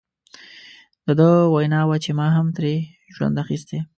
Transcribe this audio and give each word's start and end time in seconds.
د 1.05 1.07
ده 1.19 1.29
وینا 1.53 1.81
وه 1.87 1.97
چې 2.03 2.11
ما 2.19 2.27
هم 2.35 2.47
ترې 2.57 2.73
ژوند 3.15 3.35
اخیستی. 3.43 3.79